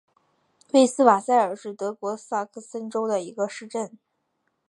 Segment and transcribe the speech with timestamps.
[0.73, 3.99] 魏斯瓦塞尔是德国萨克森州的一个市镇。